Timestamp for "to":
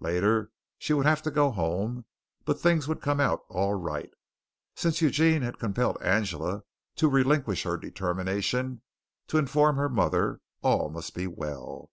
1.24-1.30, 6.96-7.06, 9.26-9.36